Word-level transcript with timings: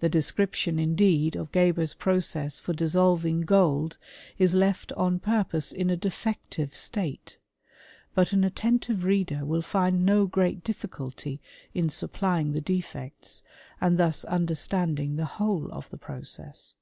The 0.00 0.08
description, 0.08 0.80
indeed, 0.80 1.36
of 1.36 1.52
Geber's 1.52 1.94
process 1.94 2.58
for 2.58 2.72
dissolving 2.72 3.42
gold 3.42 3.96
is 4.38 4.54
left 4.54 4.90
on 4.94 5.20
purpose 5.20 5.70
in 5.70 5.88
a 5.88 5.96
defective 5.96 6.74
state; 6.74 7.38
but 8.12 8.32
an 8.32 8.42
attentive 8.42 9.04
reader 9.04 9.44
will 9.44 9.62
find 9.62 10.04
no 10.04 10.26
great 10.26 10.64
difficulty 10.64 11.40
in 11.74 11.90
supplying 11.90 12.54
the 12.54 12.60
defects, 12.60 13.44
and 13.80 13.98
thus 13.98 14.24
understanding 14.24 15.14
the 15.14 15.26
whole 15.38 15.70
of 15.72 15.90
the 15.90 15.96
process. 15.98 16.74